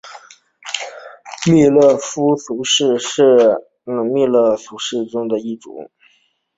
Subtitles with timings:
[1.45, 3.35] 密肋粗饰蚶是
[3.85, 5.91] 魁蛤目魁蛤科粗饰蚶属的一种。